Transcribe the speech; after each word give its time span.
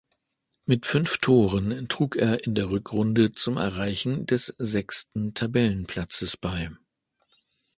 Mit 0.65 0.87
fünf 0.87 1.19
Toren 1.19 1.87
trug 1.87 2.15
er 2.15 2.43
in 2.43 2.55
der 2.55 2.71
Rückrunde 2.71 3.29
zum 3.29 3.57
Erreichen 3.57 4.25
des 4.25 4.47
sechsten 4.57 5.35
Tabellenplatzes 5.35 6.37
bei. 6.37 6.71